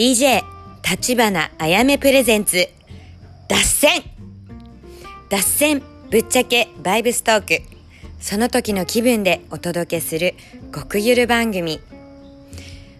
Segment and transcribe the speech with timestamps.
[0.00, 0.42] DJ
[0.82, 2.70] 立花あやめプレゼンツ
[3.48, 4.02] 脱線。
[5.28, 7.62] 脱線ぶっちゃけバイブストーク。
[8.18, 10.36] その時の気分でお届けする
[10.74, 11.80] 極ゆる番組。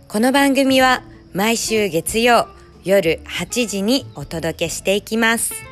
[0.09, 1.03] この番組は
[1.33, 2.49] 毎週月曜
[2.85, 5.70] 夜8時にお届けしていきます。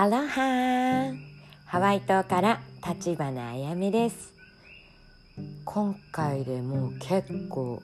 [0.00, 1.12] アロハ
[1.66, 4.32] ハワイ島から立花あやめです。
[5.64, 7.82] 今回でもう結構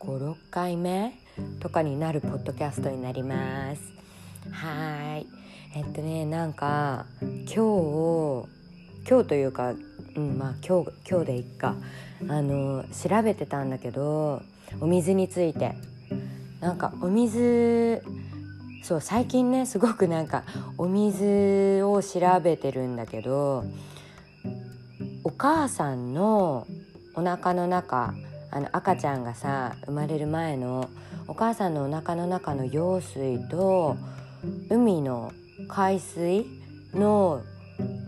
[0.00, 1.14] 56回目
[1.60, 3.80] とかになるポッドキャストになります。
[4.50, 5.26] はい。
[5.74, 8.48] えっとねなんか今日
[9.08, 9.72] 今日というか
[10.14, 11.74] うんまあ今日今日でいっか。
[12.28, 14.42] あの調べてたんだけど
[14.78, 15.74] お水について。
[16.60, 18.02] なんかお水
[18.86, 20.44] そう最近ねすごくなんか
[20.78, 23.64] お水を調べてるんだけど
[25.24, 26.68] お母さんの
[27.16, 28.14] お腹の中
[28.52, 30.88] あの赤ちゃんがさ生まれる前の
[31.26, 33.96] お母さんのお腹の中の羊水と
[34.70, 35.32] 海の
[35.66, 36.46] 海水
[36.94, 37.42] の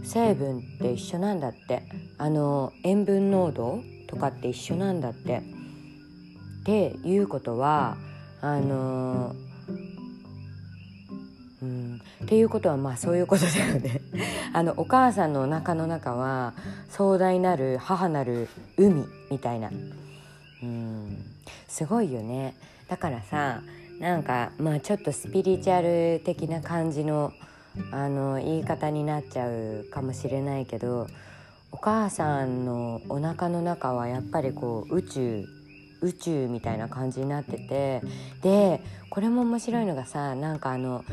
[0.04, 1.82] 成分って一緒なんだって
[2.18, 5.42] あの塩分濃度とかって一緒なんだって。
[6.60, 7.96] っていうことは
[8.42, 9.34] あの
[11.62, 12.00] うん。
[12.24, 14.00] っていうことはまあそういうことだよね。
[14.52, 16.54] あのお母さんのお腹の中は
[16.88, 19.70] 壮大なる母なる海みたいな。
[20.62, 21.24] うん。
[21.66, 22.54] すごいよね。
[22.88, 23.62] だからさ
[24.00, 27.32] なんかまあちょっとスピリチュアル的な感じの
[27.92, 31.06] あの言い方になっちゃうかもしれないけど
[31.70, 35.44] お母さんのお腹の中はやっぱりこう宇宙
[36.00, 38.02] 宇宙みたいな感じになってて。
[38.42, 41.04] でこれも面白いのがさなんかあの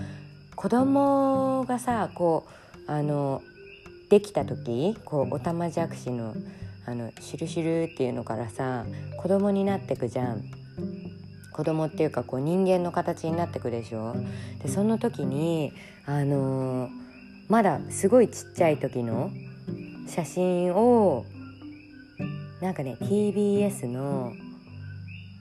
[0.55, 2.47] 子供がさこ
[2.87, 3.41] うあの
[4.09, 6.35] できた時こうおたまじゃくしの
[6.85, 8.85] あのシュルシュルっていうのからさ
[9.17, 10.43] 子供になってくじゃん。
[11.51, 14.13] 子供っていうかこう人間の形になってくでしょ
[14.61, 15.71] でその時に
[16.05, 16.89] あの
[17.47, 19.31] まだすごいちっちゃい時の
[20.05, 21.25] 写真を
[22.59, 24.33] なんかね TBS の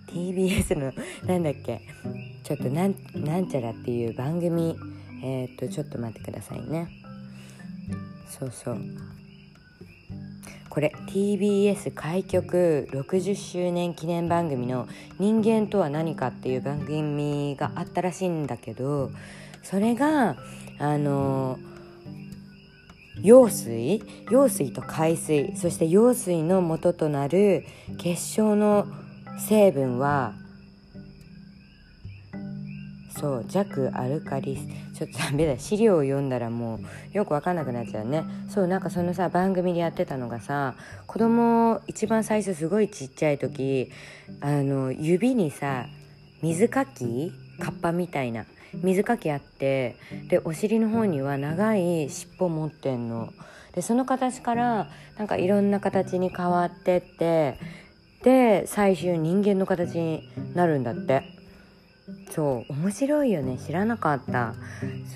[0.09, 0.93] TBS の
[1.27, 1.81] なんだっけ
[2.45, 4.77] ちょっとなんなんちゃらっていう番組
[5.25, 6.89] えー、っとちょっと待ってくださいね。
[8.29, 8.79] そうそう。
[10.69, 14.89] これ TBS 開局60周年記念番組の
[15.21, 19.13] 「人間とは何か」っていう番組があったらしいんだけど
[19.63, 20.37] それが
[20.81, 21.61] あの
[23.23, 24.03] 用水
[24.33, 27.65] 用水と海水そして用水の元となる
[27.97, 28.89] 結晶の
[29.39, 30.35] 成分は
[33.17, 34.59] そう弱アルカリ
[34.95, 36.77] ちょっとダメだ資料を読んだらも
[37.13, 38.25] うよく分かんなくなっちゃうね。
[38.49, 43.91] そうなんかそのさ番組でやってたのがさ子供一番最初すごいちっちゃい時
[44.41, 45.87] あの指にさ
[46.43, 48.47] 水かきカッパみたいな
[48.83, 49.97] 水かきあって
[50.29, 53.33] でお尻の方には長い尻尾持ってんの。
[53.75, 54.89] でその形から
[55.19, 57.59] なんかいろんな形に変わってって
[58.23, 61.34] で最終人間の形になるんだって
[62.31, 63.59] そう面白いよね。
[63.59, 64.55] 知らなかった。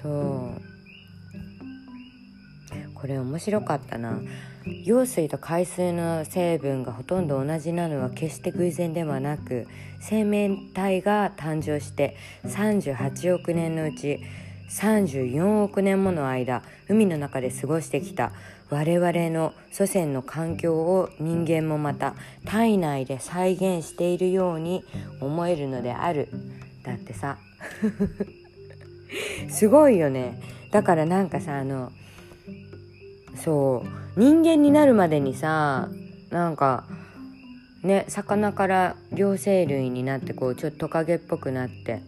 [0.02, 0.60] そう。
[2.94, 4.20] これ面白かったな。
[4.84, 9.66] 用水と海水の成分がほとんど同じなのは決して偶然ではなく
[10.00, 14.20] 生命体が誕生して38億年のうち
[14.70, 18.32] 34億年もの間海の中で過ごしてきた。
[18.70, 24.84] 我々の祖先の環境を人間もまた体内で再現しているように
[25.22, 26.28] 思えるのである。
[26.82, 27.38] だってさ。
[29.48, 30.40] すごいよね。
[30.70, 31.92] だからなんかさあの
[33.36, 33.84] そ
[34.16, 35.88] う人間になるまでにさ
[36.30, 36.84] なんか
[37.82, 42.02] ね魚から両生類になってこうちょっとトカゲっぽくなって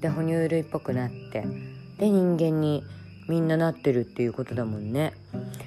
[0.00, 1.44] で哺乳類っぽくなって
[1.98, 2.82] で人間に
[3.28, 5.14] みんななってるっていうことだもんね。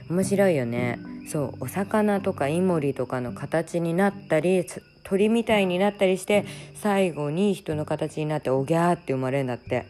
[0.10, 1.00] 面白いよね。
[1.32, 4.66] そうお魚とかイモリとかの形になったり
[5.06, 9.86] 鳥みたいになったりして最後に人の形になっておぎゃーって生まれるんだって。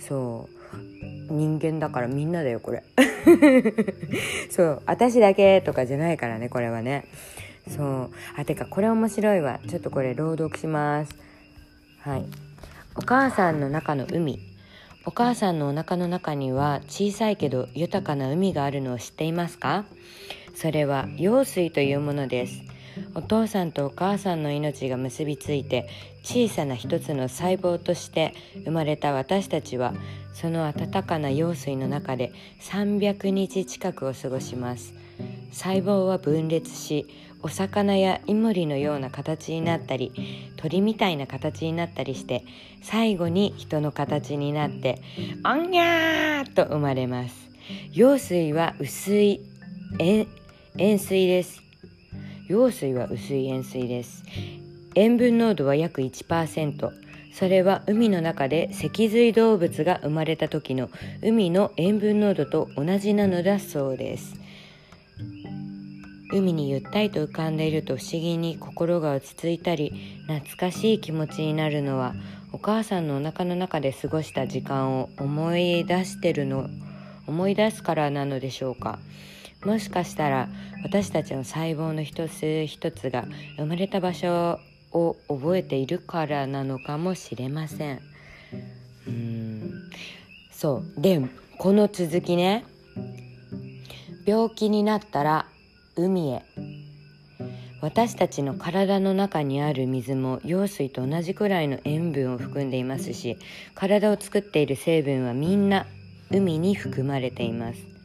[0.00, 1.32] そう。
[1.32, 2.82] 人間だからみんなだよこれ。
[4.50, 4.82] そう。
[4.86, 7.04] 私だけとかじゃないからねこれはね。
[7.68, 8.10] そう。
[8.36, 9.60] あてかこれ面白いわ。
[9.68, 11.14] ちょっとこれ朗読します。
[12.00, 12.24] はい。
[12.96, 14.40] お母さんの中の海。
[15.06, 19.84] お母さんのお腹の中には小さいけど豊かな海があるのを知っていますか？
[20.54, 22.62] それは用水というものです
[23.14, 25.88] お父さんとお母さんの命が結びついて
[26.22, 28.34] 小さな一つの細胞として
[28.64, 29.94] 生まれた私たちは
[30.34, 34.94] その温かな用水の中で300日近くを過ごします
[35.52, 37.06] 細胞は分裂し
[37.42, 40.12] お魚やイモリのような形になったり
[40.56, 42.44] 鳥みたいな形になったりして
[42.82, 45.00] 最後に人の形になって
[45.42, 47.34] 「あんにゃー!」と生まれます
[47.92, 49.40] 用水は薄い
[49.98, 51.69] 塩水です
[52.50, 54.24] 用水は薄い塩水です。
[54.96, 56.90] 塩分濃度は約1%
[57.32, 60.90] それは海の中で脊髄動物が生まれた時の
[61.22, 64.34] 海の塩分濃度と同じなのだそうです。
[66.32, 69.92] 海にゆったりと浮かんでいると不思議に心が落ち着いたり
[70.26, 72.14] 懐かしい気持ちになるのは
[72.52, 76.68] お母さんのお腹の中で過ごした時間を思い出してるの
[77.28, 78.98] 思い出すからなのでしょうか。
[79.64, 80.48] もしかしたら
[80.82, 83.26] 私たちの細胞の一つ一つが
[83.56, 84.58] 生まれた場所
[84.92, 88.00] を覚えているからなのかもしれません。
[89.06, 89.90] うん。
[90.50, 91.00] そう。
[91.00, 91.20] で
[91.58, 92.64] この続きね。
[94.26, 95.46] 病気になったら
[95.96, 96.42] 海へ。
[97.82, 103.38] 私たちの体の中にある水も羊水と同じくらいの塩分を含んでいますし
[103.74, 105.86] 体を作っている成分はみんな
[106.30, 107.99] 海に含まれています。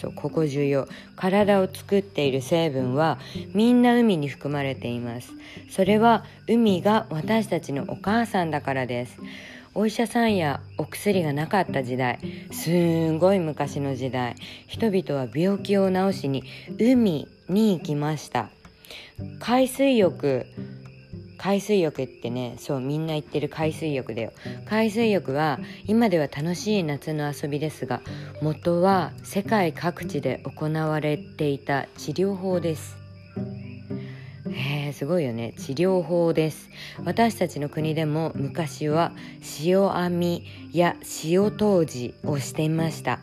[0.00, 0.88] そうここ重要。
[1.14, 3.18] 体を作っている成分は
[3.52, 5.32] みんな海に含まれています。
[5.70, 9.18] それは海が私たちのお母さんだからです。
[9.74, 12.18] お医者さんやお薬がなかった時代
[12.50, 14.34] すんごい昔の時代
[14.66, 16.42] 人々は病気を治しに
[16.78, 18.48] 海に行きました。
[19.38, 20.46] 海水浴
[21.42, 24.32] 海水浴ってねそうみんな言ってる海水浴だよ。
[24.66, 28.02] 海水浴は今では楽しい夏の遊びですが
[28.42, 32.94] 元は世界各地で行われていた治療法です。
[34.50, 35.54] へえすごいよね。
[35.56, 36.68] 治療法です。
[37.06, 39.12] 私たちの国でも昔は
[39.64, 40.94] 塩編みや
[41.24, 43.18] 塩湯治をしていました。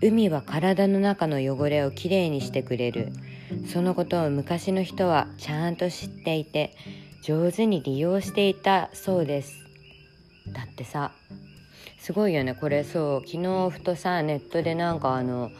[0.00, 3.12] 海は体の中の汚れをきれいにしてくれる。
[3.72, 6.74] そのことを昔の人はちゃんと知っていて
[7.22, 9.54] 上手に利用していたそうです。
[10.52, 11.12] だってさ
[11.98, 12.54] すごいよね。
[12.54, 15.50] これそう昨日ふとさネットでなんかあの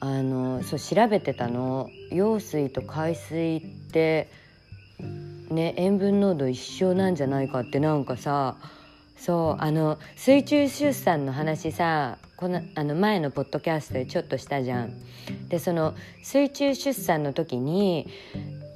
[0.00, 1.88] あのそう調べてたの。
[2.10, 3.60] 用水と海水っ
[3.92, 4.28] て
[5.50, 8.56] ね塩分濃度一緒なんじゃないかってなんかさ
[9.16, 14.92] そうあの水中出産の話さこのあの前のポッドキャストでちょっとしたじゃん。
[15.48, 18.08] でその水中出産の時に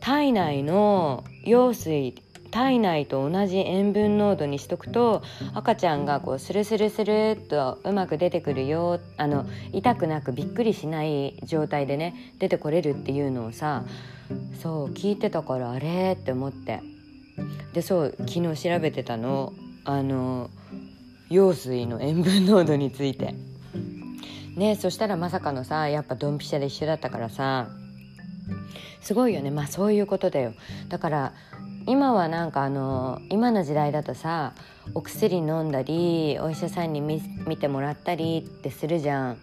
[0.01, 2.15] 体内の羊水
[2.51, 5.23] 体内と同じ塩分濃度にしとくと
[5.55, 13.85] 赤ちゃんがこうスルスルスルっとうまく出てくるよあの痛くなくびっくりしない状態でね出てこれるっていうのをさ
[14.63, 16.81] そう聞いてたからあれって思って。
[17.73, 19.53] でそう昨日調べてたの
[19.85, 20.51] あの
[21.29, 23.35] 羊水の塩分濃度について。
[24.57, 27.69] ねそしたらまさかのさやっぱドンピシャで一緒だったからさ。
[29.01, 29.51] すごいよね。
[29.51, 30.53] まあそういうことだよ。
[30.89, 31.33] だから
[31.87, 34.53] 今はなんかあの今の時代だとさ
[34.95, 39.39] お薬飲んだりお医者さんに見てもらったりってするじゃん。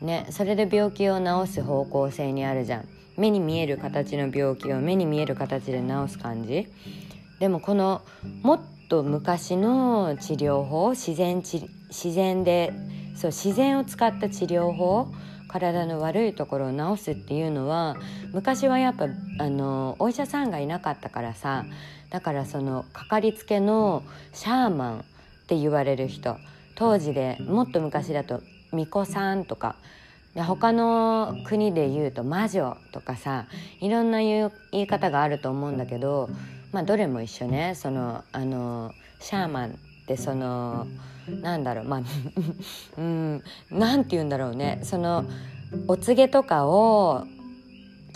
[0.00, 2.88] ね、それで病気を治す方向性にあるじゃん。
[3.16, 6.68] 目に見える形の病気を目に見える形で治す感じ。
[7.40, 8.02] でもこの
[8.42, 12.72] もっと昔の治療法自然自然で
[13.14, 15.08] そう自然を使った治療法
[15.48, 17.96] 体の悪いところを治すっていうのは
[18.32, 19.06] 昔はやっぱ
[19.38, 21.64] あのお医者さんがいなかったからさ
[22.10, 24.02] だからそのかかりつけの
[24.32, 25.02] シャーマンっ
[25.46, 26.36] て言われる人
[26.74, 29.76] 当時でもっと昔だと巫女さんとか
[30.34, 33.46] で他の国で言うと魔女とかさ
[33.80, 36.28] いろんな言い方があると思うんだけど
[36.72, 37.74] まあどれも一緒ね。
[37.74, 39.72] そのあのシャーマンっ
[40.06, 40.86] てその
[41.42, 41.84] なんだろう。
[41.84, 42.00] まあ
[42.98, 44.80] うんなんて言うんだろうね。
[44.82, 45.24] その
[45.88, 47.26] お告げとかを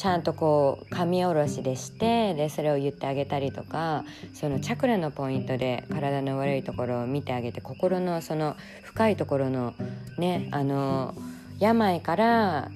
[0.01, 9.75] ちゃんとこう紙下ろしでしてでそれを言ってあげたりとかそのチャクラのポイントで体の悪いところを見てあげて心のその深いところの
[10.17, 11.15] ねあの
[11.59, 12.71] 病から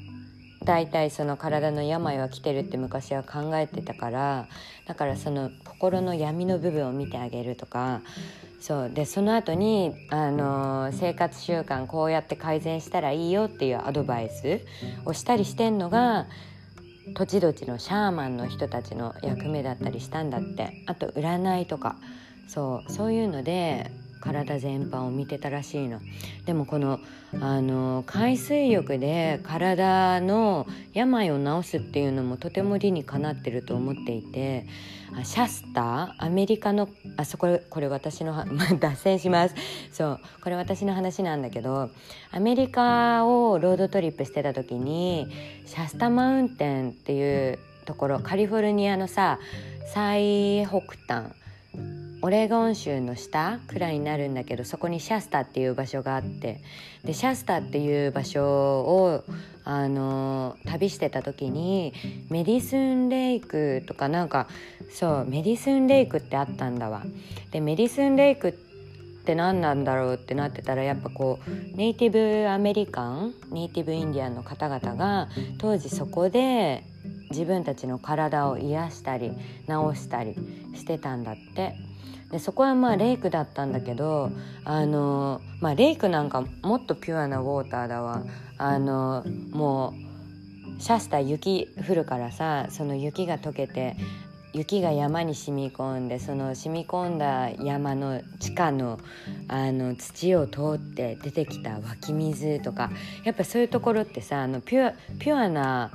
[0.65, 4.49] 大体その体の病は来てるって昔は考えてたから
[4.87, 8.03] だからその心の闇の部分を見てあげるとか
[8.61, 14.61] そうでその後にあの生活習慣こうやって改善したらいいよっていうアドバイス
[15.05, 16.27] をしたりしてんのが
[17.15, 20.83] 土地土地のシャーマンの人たちの役目だったりしたんだって。
[20.87, 21.97] あと占いとか。
[22.47, 23.91] そうそういうので
[24.25, 26.01] 体全般を見てたらしいの。
[26.47, 26.99] でもこの
[27.41, 34.67] あの海水浴で体の病を治すっていうのもとても理にかなってると思っていて
[35.25, 36.25] シャスター？
[36.27, 38.45] アメリカのあそここれ私の
[38.81, 39.55] 脱線します。
[39.93, 41.91] そうこれ私の話なんだけど
[42.33, 45.27] アメリカをロードトリップしてた時に
[45.67, 49.39] シャスタマウンテンっていうところカリフォルニアのさ
[49.93, 51.33] 最北端
[52.25, 56.63] オレゴン州の下くらいになるんだけどそこにシャスタっていう場所があって
[57.05, 58.47] でシャスタっていう場所
[58.81, 59.25] を
[59.63, 61.93] あの旅してた時に
[62.31, 64.49] メディスンレイクとかなんか
[64.91, 67.03] そうメディスンレイクってあったんだわ。
[67.51, 68.53] でメディスンレイクっ
[69.27, 75.29] て何なんだろうってなってたらやっぱこうネイティブアメリカンネイティブインディアンの方々が
[75.59, 76.85] 当時そこで
[77.35, 79.33] 自分たちの体を癒したり
[79.67, 80.35] 治したり
[80.75, 81.75] してたんだって。
[82.31, 84.31] でそこはまあレイクだったんだけど
[84.65, 88.25] あの、まあ、レイクなんかもっとピュアなウォーターだわ
[88.59, 89.95] あのも
[90.79, 93.95] うシャスタ雪降るからさその雪が溶けて
[94.53, 99.01] 雪が山に染み込んでその染み込んだ山の地下の
[99.49, 102.91] あの土を通って出てきた湧き水とか
[103.25, 105.91] やっぱそういうところってさあのピュアピュアな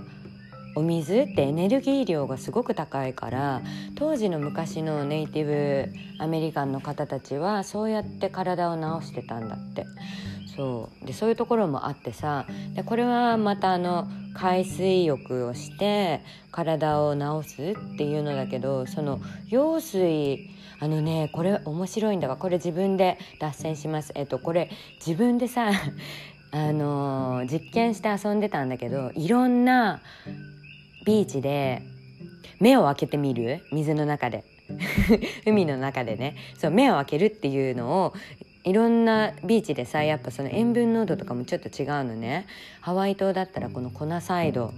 [0.80, 3.62] お水ってエネルギー量がすごく高いから
[3.96, 9.86] 当時の昔のネイティブアメリカンの方たちはそうやって体を治してたんだって。
[10.56, 11.06] そう。
[11.06, 12.46] でそういうところもあってさ
[12.76, 24.14] でこれはまたあの海水浴をして体を治すっていうのだけどその羊水あのねこれ面白いんだがこれ自分で脱線します。
[24.16, 24.70] えっとこれ
[25.06, 25.72] 自分でさ
[26.52, 30.02] あの、実験して遊んでたんだけどいろんな
[31.06, 31.82] ビーチで
[32.60, 33.62] 目を開けてみる？
[33.72, 34.44] 水の中で。
[35.48, 36.36] 海の中でね。
[36.58, 38.14] そう目を開けるっていうのを
[38.64, 42.46] いろんなビーチでさやっぱその塩分濃度とかもちょっと違うのね。
[42.82, 44.74] ハワイ島だったらこの粉サイド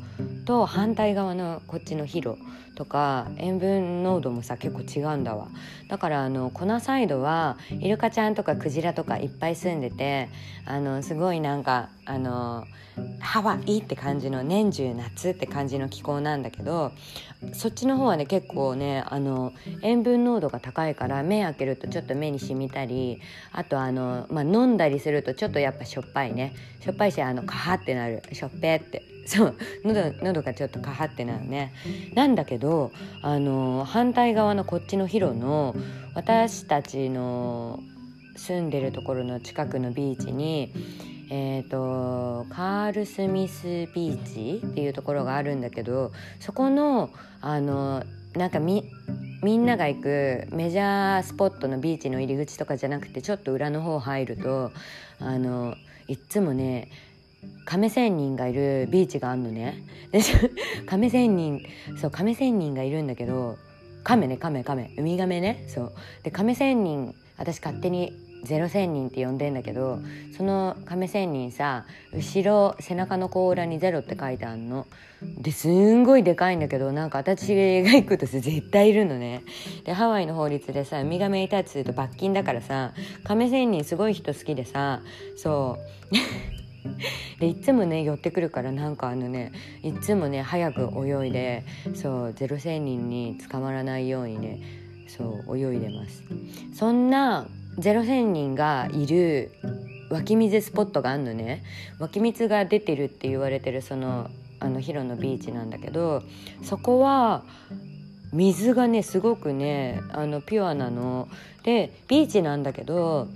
[0.45, 2.37] と反対側のこっちのヒロ
[2.75, 5.49] とか塩分濃度もさ結構違うんだわ。
[5.87, 10.29] だからあの粉サイドはイルカちゃんとかクジラとかいっぱい住んでて
[10.65, 12.65] あのすごいなんかあの
[13.19, 16.91] ハワイって感じの年中夏って感じの気候なんだけど
[17.53, 26.53] そっちの方はね結構ねあの塩分濃度が高いから目開けるとちょっと目に染みたりあとあの、まあ、飲んだりするとちょっとやっぱしょっぱいね。
[26.81, 28.23] しょっぱいしあのカハってなる。
[28.31, 29.03] しょっぺって。
[29.25, 29.55] そう。
[29.83, 31.73] 喉喉がちょっとカハってなるね。
[32.15, 32.60] なんだけど
[33.21, 35.75] あの反対側のこっちのヒロの
[36.13, 37.79] 私たちの
[38.35, 40.73] 住んでるところの近くのビーチに
[41.33, 48.03] えーと、カール・スミスビーチっていうところがあるんだけどそこのあの
[48.35, 48.83] なんかみ
[49.41, 54.73] みんなが行くメジャースポットのビーチの入り口とかじゃなくてちょっと裏の方入ると
[55.19, 55.75] あの
[56.09, 56.89] いっつもね
[57.65, 59.83] 亀仙人がいるビーチがあんのね。
[60.11, 60.19] で
[60.87, 61.61] 亀仙人
[61.97, 63.57] そう亀仙人がいるんだけど
[64.03, 64.91] 亀ね亀亀。
[64.97, 65.63] ウミガメね。
[65.67, 65.93] そう。
[66.23, 69.99] で亀仙人私勝手にゼロ仙人って呼んでんだけど
[70.35, 74.87] その亀仙人さ後ろ背中の甲羅にゼロって書いてあんの。
[75.21, 79.43] ですんごいでかいんだけどなんか私が行くと絶対いるのね。
[79.85, 82.93] でハワイの法律でさウミガメいたってすると罰金だからさ
[83.23, 85.01] 亀仙人すごい人好きでさ
[85.37, 86.60] そう。
[87.39, 89.51] でいつもね寄ってくるからなんかあのね
[89.83, 94.59] いつもね早く泳いでそうゼロ仙人に捕まらないようにね
[95.07, 96.23] そう泳いでます。
[96.73, 97.47] そんな
[97.77, 99.51] 0,000人がいる
[100.09, 101.63] 湧き水スポットがあるのね。
[101.99, 106.23] 湧き水が出てるって言われてるそのあのヒロのビーチなんだけど
[106.61, 107.43] そこは
[108.31, 111.27] 水がねすごくねあのピュアなの。
[111.63, 113.27] でビーチなんだけど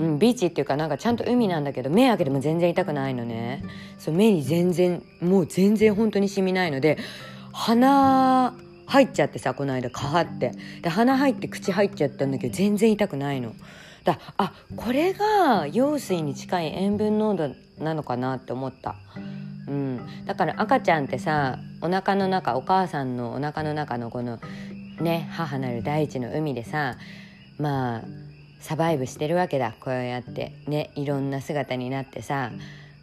[0.00, 3.62] うん、ビーチっていうかなんかちゃんと海なんだけど目開けても全然痛くないのね。
[3.98, 6.98] そう目に全然もう全然本当に染みないので
[7.52, 8.54] 鼻
[8.86, 10.52] 入っちゃってさこの間かはって。
[10.82, 13.52] で鼻入って口入っちゃったんだけど全然痛くないの。
[14.04, 18.96] だあこれが羊水に近い塩分濃度なのかなって思った、
[19.68, 24.38] うん、だから赤ちゃんってさお腹の中お母さんのお腹の中のこの
[25.00, 26.96] ね母なる大地の海でさ
[27.58, 28.02] まあ
[28.60, 29.74] サバイブしてるわけだ。
[29.80, 30.52] こうやって。
[30.66, 32.50] ねいろんな姿になってさ。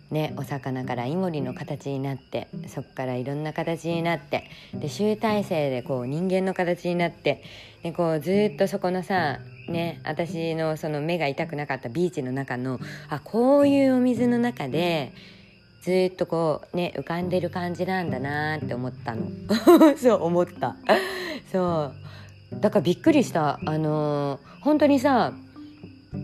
[0.10, 2.48] ね、お魚からイモリの形になって。
[2.68, 4.50] そこからいろんな形になって。
[4.74, 7.44] で集大成でこう人間の形になって。
[7.84, 15.14] でこうずっとそこのさね私のその目が痛くなかったビーチの中のあこういうお水の中で
[15.82, 19.28] ずっとこうね浮かんでる感じなんだなって思ったの。
[19.98, 20.76] そう思った。
[21.52, 21.92] そ
[22.52, 22.60] う。
[22.60, 23.60] だからびっくりした。
[23.66, 25.34] あのー、本当にさ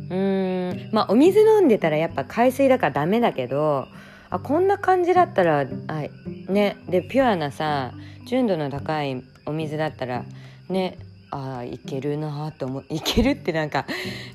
[0.10, 0.90] うん。
[0.92, 3.88] まあお水飲んでたらやっぱ海水だからダメだけど
[4.30, 6.04] あこんな感じだったらあ
[6.52, 7.94] ねでピュアなさ
[8.26, 10.24] 純度の高いお水だったら
[10.70, 10.98] ね
[11.32, 13.86] あいけるなあと思いけるってなんか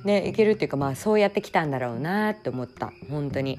[0.05, 2.93] ねいけるっていうかまあそうやってきたんだろうなって思った。
[3.11, 3.59] 本当に。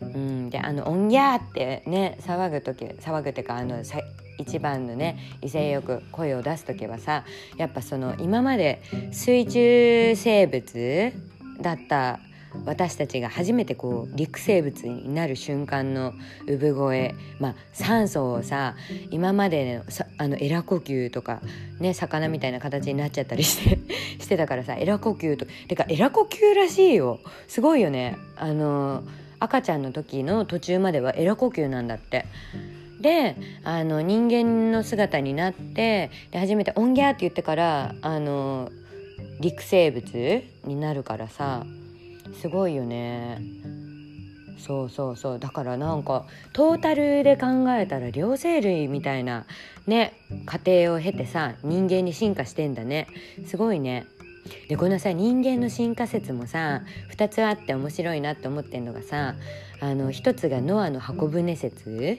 [0.00, 3.98] うん、であの「おんぎゃー」ってね騒ぐ時騒ぐっていうかあのさ
[4.38, 7.24] 一番のね威勢よく声を出す時はさ
[7.56, 11.12] やっぱその今まで水中生物
[11.60, 12.20] だった
[12.64, 16.14] 私たちが初めてこう陸生物になる瞬間の
[16.46, 18.76] 産声、まあ、酸素をさ
[19.10, 19.84] 今までの
[20.18, 21.42] あのエラ呼吸とか、
[21.80, 23.78] ね、魚みたいな形になっちゃったりして
[24.22, 29.02] してたからさエラ呼吸とてかエラ呼吸らしいよすごいよねあの
[29.38, 32.24] 赤ちゃんの時の途中まではエラ呼吸なんだって。
[33.00, 38.70] であの人間の姿になってで初めて「オンギャー」って言ってからあの
[39.40, 41.64] 陸生物になるからさ
[42.40, 43.40] すごいよね。
[44.58, 45.38] そうそうそう。
[45.38, 49.46] だからなんかトータルで考えたら両生類みたいな
[49.86, 50.14] ね
[50.44, 53.06] 過程を経てさ人間に進化してんだね。
[53.46, 54.06] すごいね。
[54.68, 56.82] でこのさ人間の進化説もさ
[57.16, 59.34] 2つあって面白いなって思ってんのがさ
[59.80, 62.18] あの1つがノアの箱舟説。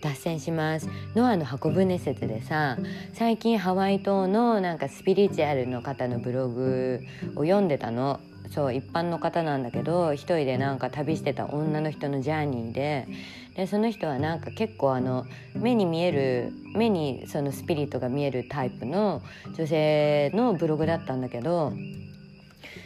[0.00, 0.88] 脱線します。
[1.14, 2.76] ノアの箱舟説でさ
[3.12, 7.00] 最近ハワイ島のなんかスピリチュアルの方のブログ
[7.34, 8.20] を読んでたの。
[8.48, 13.08] そう一般の方なんだけど一人でなんか旅してた女の人のジャーニーで。
[13.56, 15.24] でその人はなんか結構あの
[15.54, 19.22] 目に見える目にそのスピリットが見えるタイプの
[19.56, 21.72] 女性のブログだったんだけど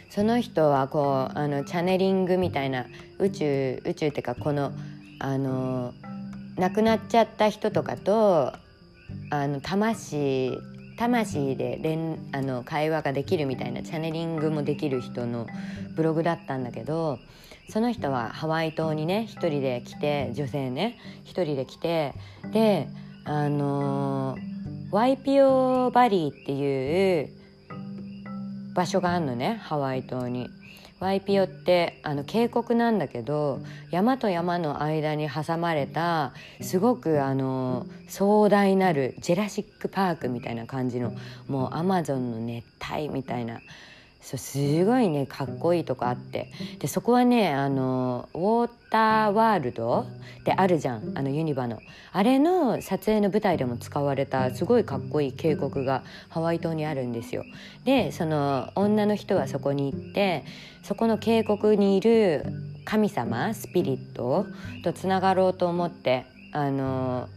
[0.09, 2.85] その人はこうあのチャネリングみたいな
[3.19, 4.71] 宇宙宇宙っていうかこの
[5.19, 5.93] あの
[6.57, 8.53] 亡くなっちゃった人とかと
[9.29, 10.57] あの魂
[10.97, 15.47] 魂で連あの会話ができるみたいなチャネリングもできる人の
[15.95, 17.17] ブログだったんだけど
[17.69, 22.13] その人はハワイ島にね一人で来て女性ね一人で来て
[22.51, 22.87] で
[23.23, 24.37] あの
[24.91, 27.29] ワイピオバリーっていう
[28.75, 30.49] 場所があるのねハワイ島に。
[31.01, 33.59] ワイピオってあの渓谷なんだけど
[33.89, 41.11] 山と山の間に挟まれたすごくあの壮大なるジェラシック・パークみたいな感じの
[41.47, 43.61] もうアマゾンの熱帯みたいな
[44.21, 46.51] そうすごいねかっこいいとこあって。
[46.79, 50.05] でそこはねあのウォーターワールド
[50.41, 51.79] ってあるじゃんあのユニバの。
[52.13, 57.43] あれの撮影の舞台でも使われたすごいかっこいい渓谷がハワイ島にあるんですよ。
[57.83, 60.45] でその女の人はそこに行って
[60.83, 62.45] そこの渓谷にいる
[62.85, 64.45] 神様スピリット
[64.83, 67.27] とつながろうと思ってあの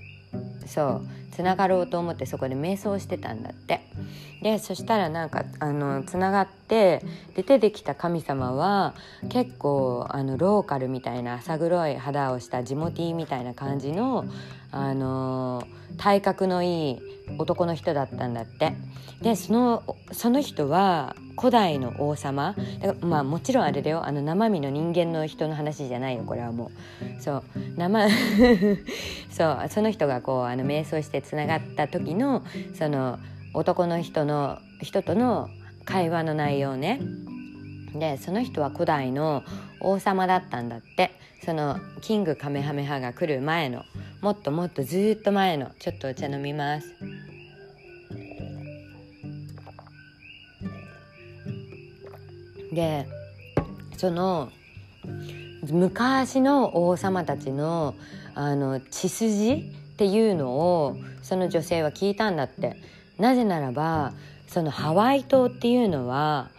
[0.66, 3.81] そうつながろうと思ってそこで瞑想してたんだって。
[4.42, 7.03] でそしたらなんかあのつながって
[7.35, 8.94] 出てきた神様は
[9.31, 14.27] 結構あのローカルみたいな浅黒い肌をしたジモティーみたいな感じの
[14.74, 15.66] あの
[15.98, 16.98] 体格のいい
[17.38, 18.74] 男の人だったんだって。
[19.22, 22.56] でそのその人は古代の王様。
[23.00, 24.04] まあもちろんあれだよ。
[24.04, 26.72] あの生身の人間の人の話じゃないよこれはも
[27.18, 27.22] う。
[27.22, 27.42] そう。
[27.76, 28.08] 生
[29.30, 29.66] そう。
[29.70, 32.42] その人がこうあの瞑想してつながった時の
[32.76, 33.20] その
[33.54, 35.48] 男の人の人との
[35.84, 37.00] 会話の内容ね。
[37.94, 39.44] でその人は古代の
[39.85, 41.11] 王様だったんだって。
[41.44, 43.85] そのキングカメハメハが来る前の
[44.23, 46.94] もっともっとずっと前のちょっとお茶飲みます。
[52.73, 53.07] で
[53.99, 54.51] その
[55.70, 57.94] 昔の王様たちの
[58.35, 62.77] あの血筋っていうのをその女性は聞いたんだって。
[63.16, 64.12] なぜならば
[64.49, 66.51] そのハワイ島っていうのは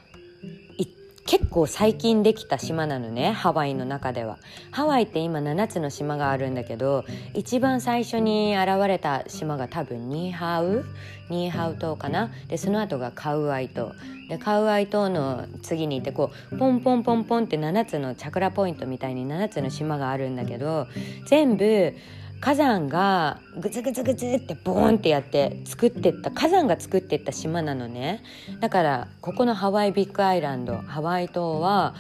[1.25, 4.37] 結構最近できた島なのねハワイの中では。
[4.71, 10.85] ハワイって今7つの島があるんだけど一番最初に現れた島が多分ニーハウ？
[11.29, 12.31] ニーハウ島かな？
[12.47, 13.93] でその後がカウアイ島。
[14.29, 20.87] でカウアイ島の次にいてこうポンポンポンポンって7つのチャクラポイントみたいに7つの島があるんだけど
[21.25, 21.93] 全部
[22.41, 28.23] 火山がグツグツグツってボーンってやって作ってった火山が作ってった島なのね
[28.59, 31.95] だからここのハワイビッグアイランドハワイ島は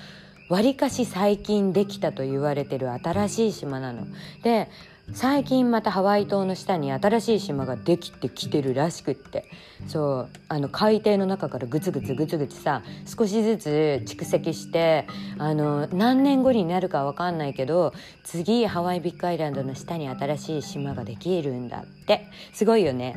[0.49, 4.05] わりかし最近できたと言われてる新しい島なの。
[4.43, 4.69] で
[5.13, 9.45] 最近またハワイ島の下に新しい島ができてきてるらしくって。
[9.87, 15.05] そうあの海底の中からグツグツグツグツさ少しずつ蓄積して
[15.37, 22.27] あの何年後になるか分かんないけど次ハワイビッグアイランドの下に新しい島ができるんだって。
[22.53, 23.15] すごいよね。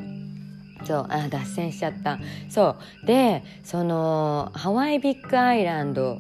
[0.84, 2.18] そうあ脱線しちゃった。
[2.50, 3.06] そう。
[3.06, 6.18] でそのハワイビッグアイランド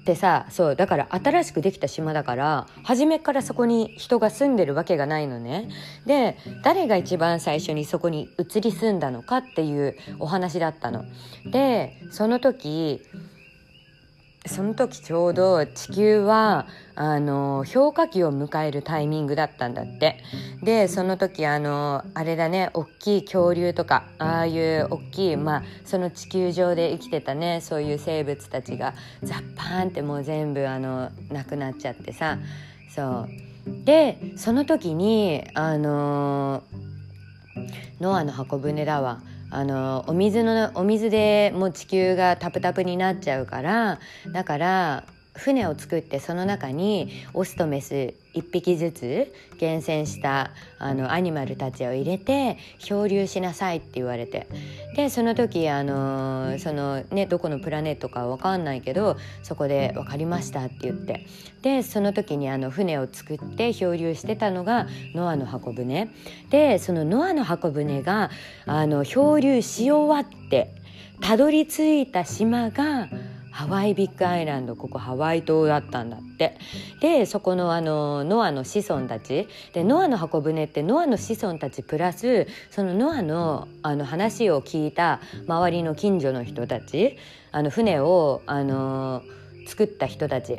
[0.00, 5.68] ってさそうだから新しくできた島だから初めからそこに人が住んでるわけがないのね
[6.06, 11.04] で誰が一番最初にそこに移り住んだのかっていうお話だったの。
[11.50, 13.02] でその時
[14.46, 20.22] その時ちょうど地球はあの氷河期を迎えるタイミングだったんだって。
[20.62, 32.38] でその時あのあれだね大きい恐竜とかああいう大きいまあその地球上で生きてたねそういう生物たちがザッパーンってもう全部あのなくなっちゃってさ。
[32.94, 33.84] そう。
[33.84, 36.62] でその時にあの
[38.00, 39.20] ノアの箱舟だわ。
[39.50, 43.98] あのお水のお水でもう地球がタプタプになっちゃうから
[44.32, 45.04] だから
[45.40, 54.46] 船を作ってその中にオスとメス1匹ずつ厳選したあのアニマルたちを入れて漂流しなさいって言われて。
[54.96, 61.26] でその時あのその、ね、どこのプラネットか分かんないけどそこで「分かりました」って言って。
[61.62, 66.08] でその時にあの船を作って漂流してたのがノアの箱舟。
[66.50, 68.30] でそのノアの箱舟が
[68.66, 70.74] あの漂流し終わって
[71.20, 73.08] たどり着いた島が
[73.50, 76.56] ハワイビッグアイランドここハワイ島だったんだって。
[77.00, 79.48] でそこのあのノアの子孫たち。
[79.72, 87.16] でノアの箱舟ってノアの子孫たちプラスそのノアのあの話を聞いた周りの近所の人たち。
[87.52, 89.22] あの船をあの
[89.66, 90.58] 作った人たち。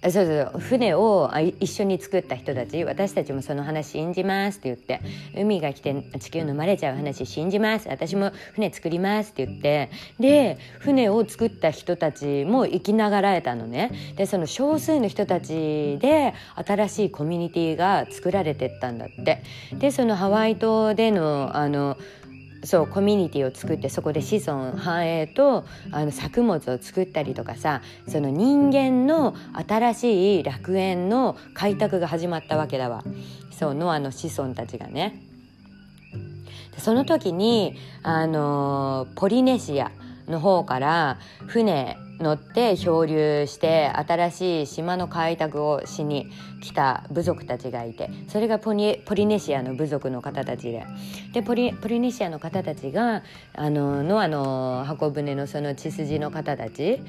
[0.00, 2.84] そうそう船を一緒に作った人たち。
[2.84, 5.00] 私たちもその話信じますって言って
[5.36, 7.88] 海が来て地球飲まれちゃう話信じます。
[7.88, 9.90] 私も船作りますって言って。
[10.20, 13.90] で船を作った人たちも生きながらえたのね。
[14.16, 19.42] でその少数の人たちで新しいコミュニティが作られてったんだって。
[19.72, 21.96] でそのハワイ島でのあの
[22.68, 29.34] そうコミュニティを作ってそこで子孫繁栄とあの作物を作ったりとかさその人間の
[29.66, 33.04] 新しい楽園の開拓が始まったわけだわ
[33.52, 35.22] そうノアの子孫たちがね。
[36.76, 39.90] その時にあのポリネシア
[40.28, 50.84] の方から船乗って漂流して新しい島の開拓をしに来た部族たちがいてそれがポリポリネシアの部族の方たちで。
[51.32, 53.22] でポリポリネシアの方たちが
[53.54, 57.00] あのノアの箱舟のその血筋の方たち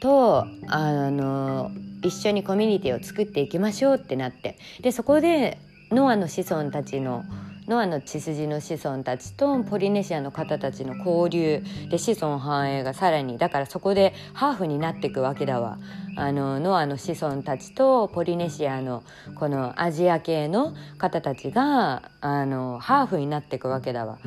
[0.00, 1.70] とあの
[2.02, 4.56] 一緒にコミュニティを作っていきましょうってなって。
[4.80, 5.58] でそこで
[5.90, 7.24] ノアの子孫たちの
[7.68, 15.78] ノアの血筋の子孫たちとポリネシアの方たちの交流で子孫繁栄がさらにだからそこでハーフになっていくわけだわ。
[16.16, 19.04] あのノアの子孫たちとポリネシアの
[19.36, 24.18] このアジア系の方たちがあのハーフになっていくわけだわ。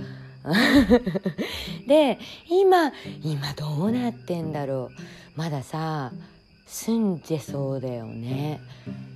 [1.88, 2.92] で今
[3.24, 5.02] 今どうなってんだろう。
[5.36, 6.12] まださ
[6.68, 8.62] 住んでそうだよね。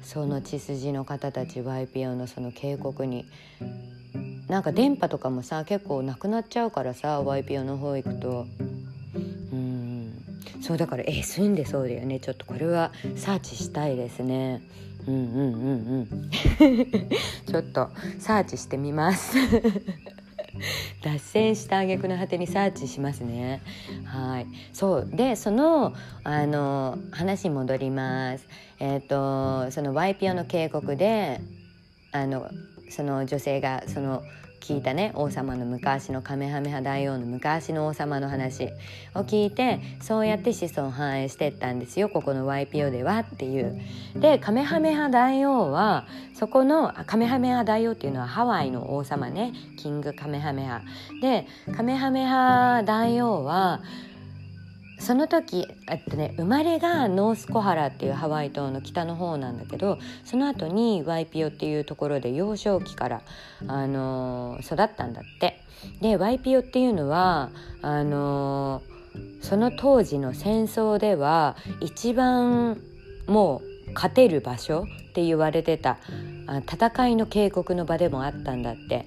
[0.02, 3.26] その血筋の方たち YPO のその渓谷に
[4.48, 8.46] なんか電波とかもさ結構なくなっちゃうからさ YPO の方行くと。
[9.52, 10.14] うん。
[10.62, 12.20] そうだからえ住んでそうだよね。
[12.20, 14.62] ちょっとこれはサーチしたいですね。
[15.08, 16.30] うんうんうんうん。
[17.46, 19.38] ちょっとサーチしてみます。
[21.04, 23.62] 脱線した挙句の果てにサーチしますね。
[24.06, 25.10] はい、そう。
[25.12, 28.48] でそのあの話に戻ります。
[28.80, 31.42] えっ、ー、とそのワイピオの渓谷で
[32.12, 32.50] あの
[32.90, 34.24] その女性がその
[34.66, 38.70] 聞いたね王様の昔のカメハメハ大王の昔の王様の話
[39.14, 43.80] を聞いてそうやって子孫繁栄してったんですよここの YPO ではっていう。
[44.16, 50.82] でカメハメハ大王はそこのカメハメハ大王っていうのはハワイの王様ねキングカメハメハ。
[51.22, 51.46] で
[51.78, 53.82] カメハメハ大王は
[55.00, 63.22] その時えっとね生まれがノースコハラっていうハワイ島の北の方なんだけどその後にワイピオっていうところで幼少期から、
[63.68, 65.62] あのー、育ったんだって
[66.02, 67.50] でワイピオっていうのは
[67.82, 72.82] あのー、その当時の戦争では一番
[73.28, 75.98] もう勝てる場所って言われてた
[76.72, 79.06] 戦いの警告の場でもあったんだって。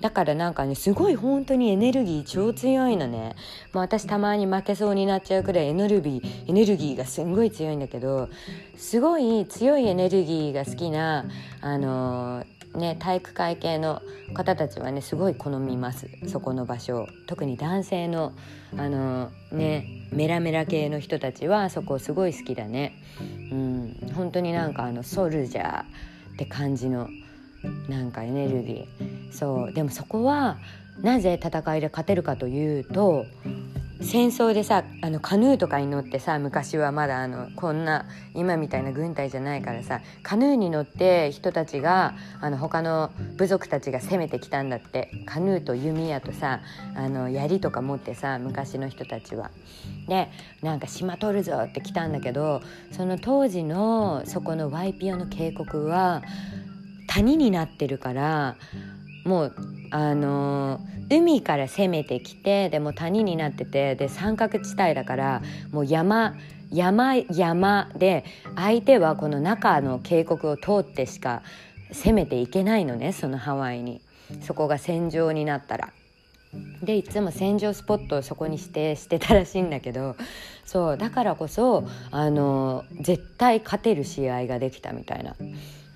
[0.00, 3.34] だからなんかねすごい本当にエネルギー超強いのね。
[3.72, 8.28] もう私たまに負けそうになっちゃうくらいエネルギーエネルギーがすんごい強いんだけど
[8.76, 11.24] すごい強いエネルギーが好きな
[11.62, 14.02] あのー、ね体育会系の
[14.34, 16.08] 方たちはねすごい好みます。
[16.26, 18.32] そこの場所特に男性の
[18.76, 22.92] あのー、ねメラメラ系の人たちはそこすごい好きだね。
[23.50, 24.12] うん。
[24.14, 25.84] 本当になんかあのソルジャーっ
[26.36, 27.08] て感じの
[27.88, 29.32] なんかエネルギー。
[29.32, 29.72] そう。
[29.72, 30.58] でもそこは
[31.02, 33.26] なぜ戦いで勝てるかというと
[34.00, 45.10] 戦争でさあのカヌーとかに乗ってさ昔はまだあのこんな今みたいな軍隊じゃないからさカヌーに乗って人たちがあの他の部族たちが攻めてきたんだって。
[45.24, 46.60] カヌーと弓矢とさ
[46.94, 49.50] あの槍とか持ってさ昔の人たちは。
[50.08, 50.30] で
[50.62, 56.22] なんか島取るぞって来たんだけどその当時のそこのワイピオの渓谷は
[57.16, 58.56] 谷になってるから
[59.24, 59.54] もう
[59.90, 66.34] あの海から攻めてきてでも谷になっててで三角地帯だからもう山
[66.70, 68.24] 山山で
[68.54, 71.42] 相手はこの中の渓谷を通ってしか
[71.92, 74.02] 攻めていけないのねそのハワイに
[74.42, 75.92] そこが戦場になったら。
[76.82, 80.16] でいつも戦場スポットをそこに指定してたらしいんだけど
[80.64, 85.36] そうだからこそあの絶対勝てる試合ができたみたいな、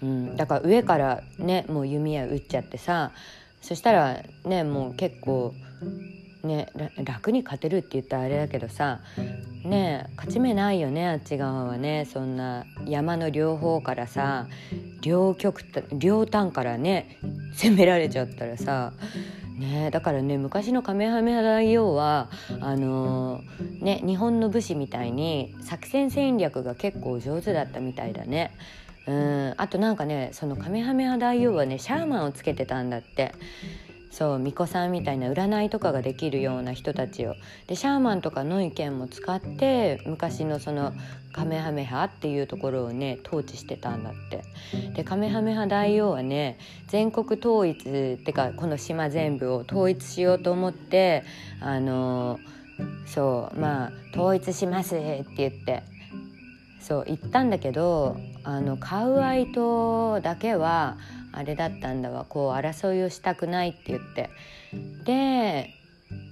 [0.03, 3.13] うん、だから上からねもう弓矢撃っちゃってさ
[3.61, 5.55] そしたらねもう結構
[6.43, 6.69] ね
[7.05, 9.01] 楽に勝てるって言ったらあれだけどさ
[9.65, 14.49] ね勝ち目ないよねあっち側はねそんな山の両方からさ
[15.03, 17.19] 両極両端からね
[17.55, 18.93] 攻められちゃったらさ
[19.61, 28.53] ね、だからね昔のカメハメハ大王はあのー、ね、日本の武士みたいに作戦戦略が結構上手だったみたいだね。
[29.11, 29.55] うん。
[29.57, 33.35] あとなんかねそのカメハメハ大王はねシャーマンをつけてたんだって。
[34.13, 37.37] そう巫女さんみたいな占いとかができるような人たちを。
[37.69, 40.93] でシャーマンとかの意見も使って昔のその
[41.33, 44.43] カメハメハっていうところをね統治してたんだって。
[44.95, 51.23] でカメハメハ大王はね全国統一ってかこの島全部を統一しようと思って
[51.61, 52.41] あの
[53.07, 55.85] そうまあ統一しますって言って。
[56.81, 60.97] そう言ったんだけどあのカウアイ島だけは
[61.33, 64.31] あれだったんだわこう争いをしたくないって言って。
[65.05, 65.75] で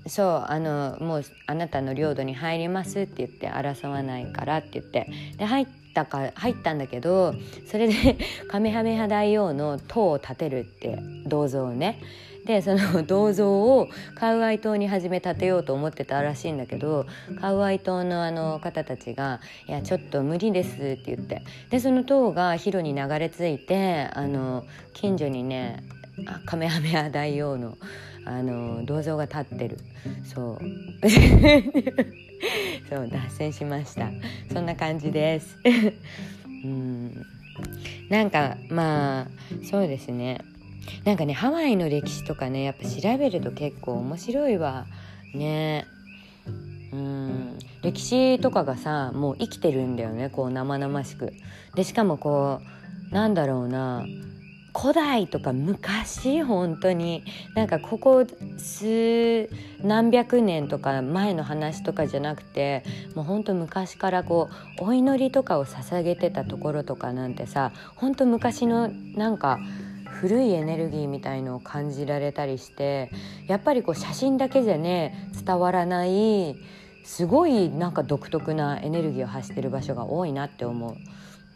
[0.06, 5.06] そうあのもうあなたの領土に入りますって言って争わないからって言って。
[5.36, 7.34] で入ったか入ったんだけど
[7.70, 8.16] それで
[8.48, 12.00] カメハメハ大王の塔を建てるって銅像をね。
[12.48, 17.04] でその銅像をカウアイ島に初め建てようと思ってたらしいんだけど
[17.42, 21.42] カウアイ島のあの方たちが「いやちょっと無理です」って言って。
[21.68, 25.82] でその塔が広に流れ着いてあの近所にね
[26.46, 27.76] カメハメハ大王の
[28.24, 29.76] あの銅像が立ってる。
[30.24, 30.58] そう。
[32.88, 34.08] そう脱線しました。
[34.50, 35.58] そんな感じです。
[36.64, 37.26] うん。
[38.08, 39.26] なんかまあ
[39.70, 40.40] そうですね
[41.04, 44.86] なんかねハワイの歴史とかねやっぱ調べると結構面白いわ。
[45.34, 45.86] ね。
[46.92, 47.58] うん。
[47.82, 51.32] 歴史とかがさもう生きてるんだよねこう生々しく。
[51.74, 52.60] でしかもこ
[53.10, 54.04] うなんだろうな。
[54.80, 57.24] 古代とか昔本当に。
[57.54, 58.24] なんかここ
[58.58, 59.48] 数
[59.82, 64.48] 何百年とか前の話とかじゃなくてもう本当昔からこ
[64.80, 69.58] うお祈りとかを捧げてたところとかなんてさ本当昔のなんか
[70.20, 73.10] 古いエネルギーみたいのを感じられたりして
[73.46, 76.56] やっぱりこう写真だけじゃね伝わらない
[77.04, 80.96] すごいなんか独特なエネルギーを発してる場所が多いなって思う。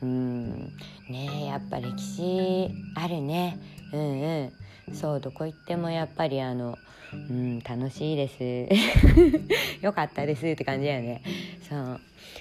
[0.02, 0.72] うん。
[1.10, 3.58] ねやっぱ歴史あるね。
[3.92, 4.50] うん
[4.88, 4.94] うん。
[4.94, 6.78] そうどこ行ってもやっぱりあの
[7.12, 9.84] うん楽しいです。
[9.84, 11.22] よかったですって感じだよね。
[11.68, 12.00] そう。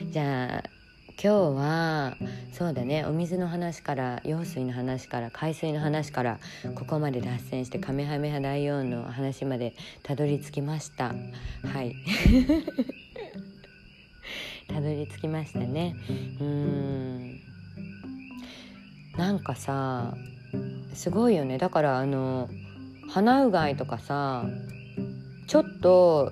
[0.09, 0.80] じゃあ
[1.23, 2.17] 今日は
[2.51, 6.39] そうだねお水の話から用水の話から海水の話から
[6.73, 11.13] ここまで脱線してカメハメハ大王の話までたどり着きました。
[11.63, 11.95] はい。
[14.67, 15.95] たどり着きましたね。
[16.39, 17.39] うん。
[19.15, 20.17] なんかさ
[20.95, 21.59] すごいよね。
[21.59, 22.49] だからあの
[23.09, 24.43] 鼻うがいとかさ
[25.45, 26.31] ちょっと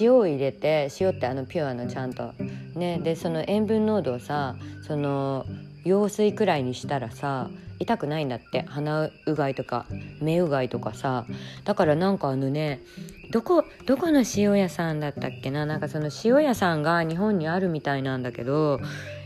[0.00, 2.32] 塩を入れて塩ってあのピュアのちゃんと
[2.74, 5.46] ねでその塩分濃度をさその
[5.84, 7.48] 羊水くらいにしたらさ
[7.80, 8.62] 痛くないんだって。
[8.62, 9.86] 鼻うがいとか
[10.20, 11.26] 目うがいとかさ。
[11.64, 12.80] だからなんかあのね
[13.30, 15.64] どこどこの塩屋さんだったっけな？
[15.64, 18.80] なんかその塩屋さんが日本にあるみたいなんだけど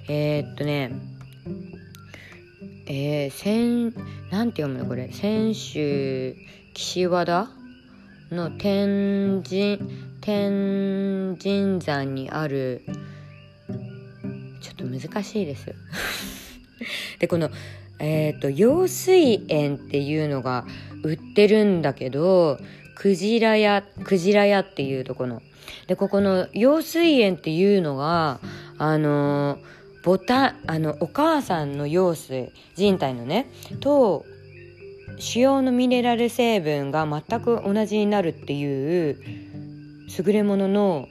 [0.08, 0.92] えー、っとね
[2.86, 3.94] えー、千
[4.30, 4.86] なんて読むの？
[4.86, 5.08] これ。
[5.10, 6.36] 泉州
[6.74, 7.48] 岸和田？
[8.30, 9.78] の天神
[10.20, 12.82] 天神山にある
[14.62, 15.74] ちょっと難しいです
[17.18, 17.50] でこの
[17.98, 20.64] えっ、ー、と用水園っていうのが
[21.02, 22.58] 売ってるんだけど
[22.94, 25.42] クジラ屋クジラ屋っていうとこの
[25.86, 28.40] でここの用水園っていうのが
[28.78, 29.58] あの
[30.04, 34.24] ボタあのお母さんの用水人体のねと
[35.18, 39.16] 主要のミネラル成分が全く同じになるっていう
[40.18, 41.08] 優れものの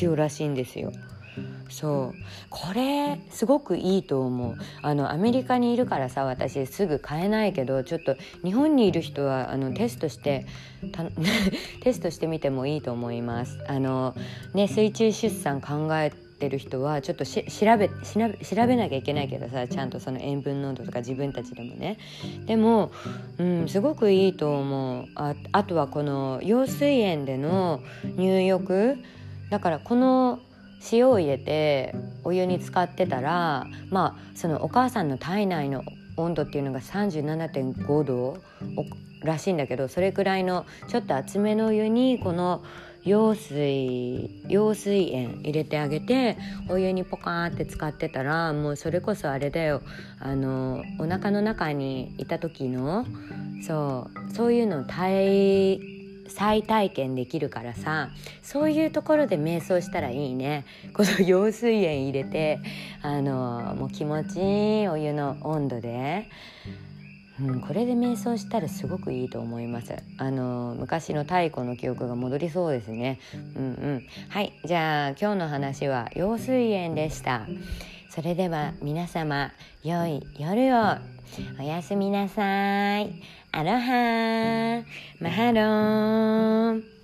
[0.00, 0.92] 塩らしいんですよ。
[1.68, 2.14] そう。
[2.50, 4.56] これすごくいいと思う。
[4.82, 10.46] あのアメリカにいるからさ私すぐ買えないけどちょっと日本にいる人はあのテストして
[10.92, 11.04] た
[11.82, 13.58] テストしてみてもいいと思います。
[13.68, 14.14] あの
[14.54, 17.40] ね水中出産考えてる人はちょっと調
[17.76, 21.98] べ調べなきゃいけないけどさちゃんとその塩分濃度とか自分たちでもね。
[22.46, 22.92] でも、
[23.38, 25.06] うん、すごくいいと思う。
[25.14, 27.80] ああとはこの羊水園での
[28.16, 28.98] 入浴。
[29.50, 30.40] だからこの
[30.92, 31.94] 塩を入れて
[32.24, 35.82] お湯に浸かってたらまあそのお母さんの体内の
[36.16, 38.36] 温度っていうのが37.5度
[39.22, 42.62] らしいんだけどそれくらいのちょっと厚めのお湯にこの
[43.06, 46.36] 羊水羊水塩入れてあげて
[46.68, 49.80] お湯にポカーンって使ってたらもうそれこそあれだよ。
[50.18, 53.06] あのお腹の中にいた時の
[53.64, 55.78] そうそういうの体
[56.28, 58.10] 再体験できるからさ
[58.42, 60.64] そういうところで瞑想したらいいね。
[60.92, 62.60] この羊水塩入れて
[63.02, 66.28] あのもう気持ちいいお湯の温度で。
[67.38, 69.94] うん、これで瞑想したらすごくいいと思います。
[70.16, 73.18] あの昔の太古の記憶が戻りそうですね。
[73.34, 74.06] うんうん。
[74.30, 77.46] はいじゃあ今日の話は羊水園でした。
[78.08, 79.52] それでは皆様
[79.84, 81.16] 良い夜を。
[81.58, 83.22] おやすみなさい。
[83.56, 84.84] アロハ
[85.18, 86.95] マハロー